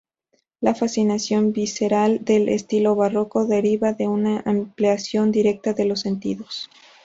La 0.61 0.73
fascinación 0.73 1.53
visceral 1.53 2.25
del 2.25 2.49
estilo 2.49 2.95
barroco 2.95 3.45
deriva 3.45 3.93
de 3.93 4.07
una 4.07 4.41
implicación 4.47 5.31
directa 5.31 5.73
de 5.73 5.85
los 5.85 5.99
sentidos. 5.99 6.71